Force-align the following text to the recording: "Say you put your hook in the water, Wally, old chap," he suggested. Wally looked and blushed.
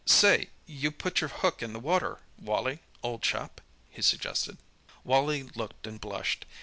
"Say 0.03 0.49
you 0.65 0.89
put 0.89 1.21
your 1.21 1.27
hook 1.27 1.61
in 1.61 1.73
the 1.73 1.79
water, 1.79 2.21
Wally, 2.39 2.79
old 3.03 3.21
chap," 3.21 3.61
he 3.87 4.01
suggested. 4.01 4.57
Wally 5.03 5.43
looked 5.43 5.85
and 5.85 6.01
blushed. 6.01 6.47